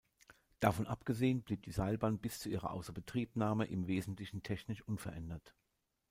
[0.61, 5.53] Davon abgesehen blieb die Seilbahn bis zu ihrer Außerbetriebnahme im Wesentlichen technisch unverändert.